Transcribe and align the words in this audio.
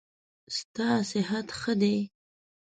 ستا 0.57 0.89
صحت 1.11 1.47
ښه 1.59 1.73
دی؟ 1.81 1.97